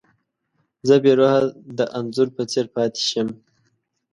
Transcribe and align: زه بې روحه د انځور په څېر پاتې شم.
زه 0.87 0.95
بې 1.03 1.11
روحه 1.19 1.41
د 1.77 1.79
انځور 1.97 2.27
په 2.35 2.43
څېر 2.51 2.65
پاتې 2.75 3.01
شم. 3.09 3.27